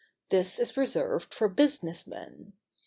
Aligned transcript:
This 0.29 0.57
is 0.57 0.75
reserved 0.77 1.31
for 1.31 1.47
business 1.47 2.07
men. 2.07 2.53